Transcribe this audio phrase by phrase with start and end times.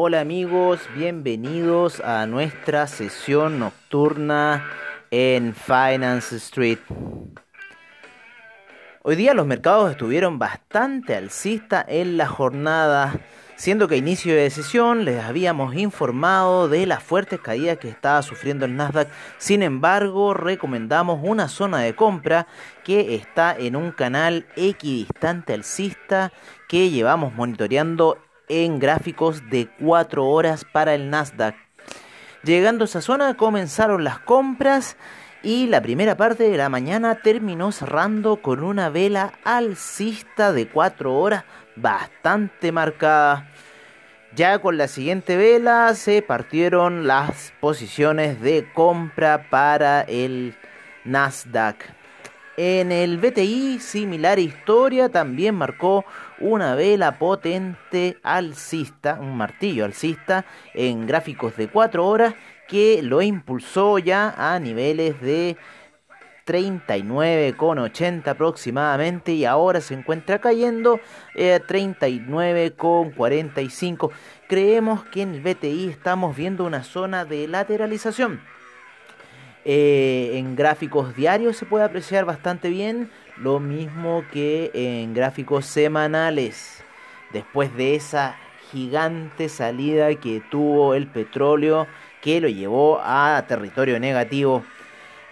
[0.00, 4.64] Hola amigos, bienvenidos a nuestra sesión nocturna
[5.10, 6.78] en Finance Street.
[9.02, 13.18] Hoy día los mercados estuvieron bastante alcistas en la jornada,
[13.56, 18.22] siendo que a inicio de sesión les habíamos informado de las fuertes caídas que estaba
[18.22, 19.08] sufriendo el Nasdaq.
[19.38, 22.46] Sin embargo, recomendamos una zona de compra
[22.84, 26.30] que está en un canal equidistante alcista
[26.68, 31.54] que llevamos monitoreando en gráficos de 4 horas para el Nasdaq.
[32.42, 34.96] Llegando a esa zona comenzaron las compras
[35.42, 41.14] y la primera parte de la mañana terminó cerrando con una vela alcista de 4
[41.14, 41.44] horas
[41.76, 43.50] bastante marcada.
[44.34, 50.54] Ya con la siguiente vela se partieron las posiciones de compra para el
[51.04, 51.76] Nasdaq.
[52.56, 56.04] En el BTI, similar historia, también marcó
[56.40, 62.34] una vela potente alcista, un martillo alcista en gráficos de 4 horas
[62.68, 65.56] que lo impulsó ya a niveles de
[66.46, 74.10] 39,80 aproximadamente y ahora se encuentra cayendo a 39,45.
[74.48, 78.40] Creemos que en el BTI estamos viendo una zona de lateralización
[79.70, 83.10] eh, en gráficos diarios se puede apreciar bastante bien,
[83.40, 86.82] lo mismo que en gráficos semanales.
[87.32, 88.36] Después de esa
[88.70, 91.86] gigante salida que tuvo el petróleo
[92.20, 94.64] que lo llevó a territorio negativo.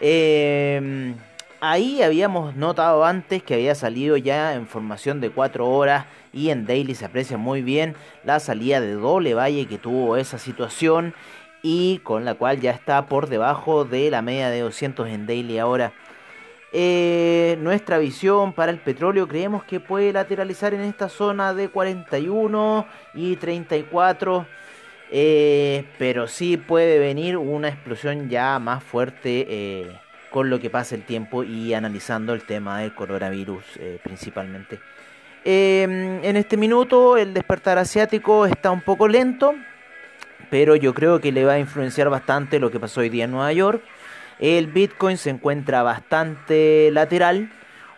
[0.00, 1.14] Em,
[1.60, 6.66] ahí habíamos notado antes que había salido ya en formación de 4 horas y en
[6.66, 7.94] daily se aprecia muy bien
[8.24, 11.14] la salida de doble valle que tuvo esa situación
[11.62, 15.58] y con la cual ya está por debajo de la media de 200 en daily
[15.58, 15.92] ahora.
[16.72, 22.86] Eh, nuestra visión para el petróleo creemos que puede lateralizar en esta zona de 41
[23.14, 24.46] y 34.
[25.10, 29.98] Eh, pero sí puede venir una explosión ya más fuerte eh,
[30.30, 33.64] con lo que pasa el tiempo y analizando el tema del coronavirus
[34.02, 34.80] principalmente.
[35.44, 39.54] en este minuto el despertar asiático está un poco lento,
[40.50, 43.30] pero yo creo que le va a influenciar bastante lo que pasó hoy día en
[43.30, 43.82] Nueva York.
[44.38, 47.50] El Bitcoin se encuentra bastante lateral.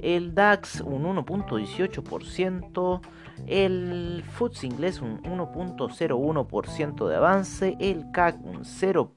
[0.01, 3.00] El DAX un 1.18%.
[3.48, 7.78] El FTSE inglés un 1.01% de avance.
[7.80, 9.13] El CAC un 0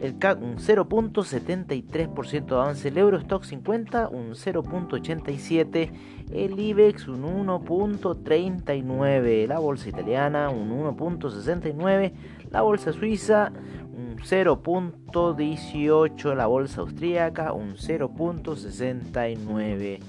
[0.00, 5.92] el CAC un 0.73% de avance, el Eurostock 50 un 0.87%,
[6.32, 12.12] el IBEX un 1.39%, la bolsa italiana un 1.69%,
[12.50, 13.52] la bolsa suiza
[13.96, 20.00] un 0.18%, la bolsa austríaca un 0.69%.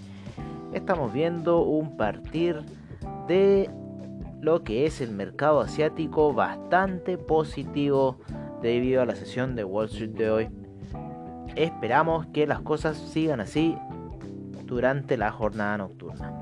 [0.73, 2.63] Estamos viendo un partir
[3.27, 3.69] de
[4.41, 8.19] lo que es el mercado asiático bastante positivo
[8.61, 10.49] debido a la sesión de Wall Street de hoy.
[11.55, 13.77] Esperamos que las cosas sigan así
[14.65, 16.33] durante la jornada nocturna.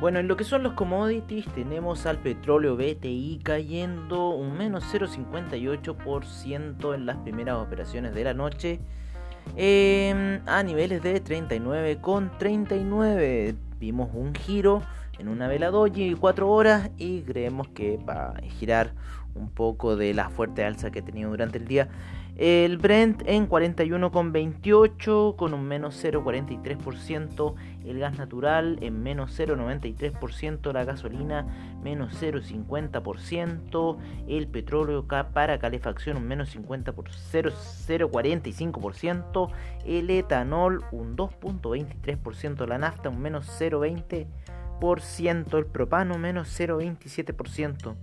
[0.00, 6.94] Bueno, en lo que son los commodities tenemos al petróleo BTI cayendo un menos 0,58%
[6.94, 8.80] en las primeras operaciones de la noche
[9.56, 13.54] em, a niveles de 39,39.
[13.78, 14.80] Vimos un giro
[15.18, 18.94] en una vela doji 4 horas y creemos que va a girar
[19.34, 21.88] un poco de la fuerte alza que ha tenido durante el día.
[22.36, 27.54] El Brent en 41,28 con un menos 0,43%.
[27.84, 30.72] El gas natural en menos 0,93%.
[30.72, 31.46] La gasolina
[31.82, 33.98] menos 0,50%.
[34.26, 39.50] El petróleo para calefacción un menos 0,45%.
[39.84, 42.66] El etanol un 2,23%.
[42.66, 45.58] La nafta un menos 0,20%.
[45.58, 47.96] El propano menos 0,27%.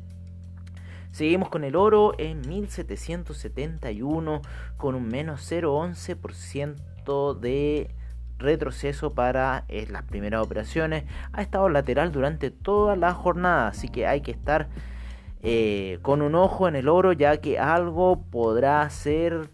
[1.18, 4.42] Seguimos con el oro en 1771
[4.78, 7.90] con un menos 0,11% de
[8.38, 11.06] retroceso para eh, las primeras operaciones.
[11.34, 14.68] Ha estado lateral durante toda la jornada, así que hay que estar
[15.42, 19.50] eh, con un ojo en el oro ya que algo podrá ser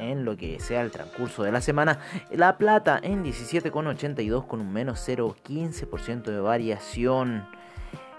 [0.00, 2.00] en lo que sea el transcurso de la semana.
[2.30, 7.46] La plata en 17,82 con un menos 0,15% de variación.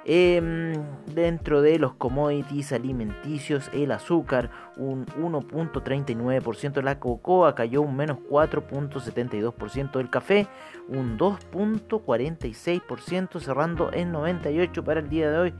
[0.03, 0.73] Em,
[1.13, 9.99] dentro de los commodities alimenticios, el azúcar un 1.39%, la cocoa cayó un menos 4.72%,
[9.99, 10.47] el café
[10.87, 15.53] un 2.46%, cerrando en 98 para el día de hoy.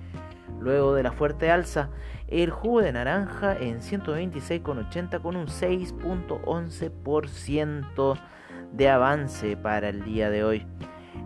[0.59, 1.91] Luego de la fuerte alza,
[2.27, 8.19] el jugo de naranja en 126,80 con un 6.11%
[8.71, 10.65] de avance para el día de hoy.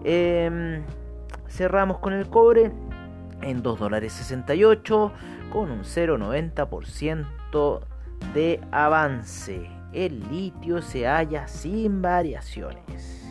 [0.04, 0.84] Em,
[1.48, 2.72] cerramos con el cobre
[3.42, 5.12] en 2 dólares 68
[5.52, 7.82] con un 0,90%
[8.34, 9.70] de avance.
[9.94, 13.22] El litio se halla sin variaciones.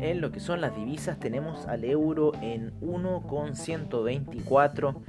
[0.00, 5.02] En lo que son las divisas tenemos al euro en 1,124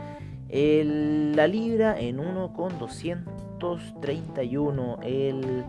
[0.50, 5.00] la libra en 1,231.
[5.04, 5.66] El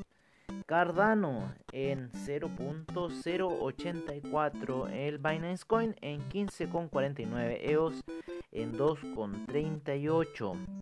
[0.65, 8.03] Cardano en 0.084, el Binance Coin en 15,49 EOS
[8.51, 10.81] en 2,38.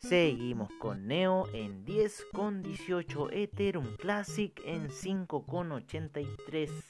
[0.00, 6.89] Seguimos con Neo en 10,18, Ethereum Classic en 5,83